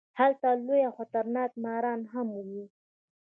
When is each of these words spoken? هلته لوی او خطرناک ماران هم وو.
هلته 0.19 0.47
لوی 0.65 0.81
او 0.87 0.93
خطرناک 0.99 1.51
ماران 1.63 2.01
هم 2.13 2.27
وو. 2.35 2.61